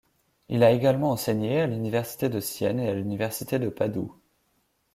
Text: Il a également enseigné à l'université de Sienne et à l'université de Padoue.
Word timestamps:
Il 0.49 0.63
a 0.63 0.71
également 0.71 1.11
enseigné 1.11 1.61
à 1.61 1.67
l'université 1.67 2.27
de 2.27 2.39
Sienne 2.39 2.79
et 2.79 2.89
à 2.89 2.93
l'université 2.95 3.59
de 3.59 3.69
Padoue. 3.69 4.15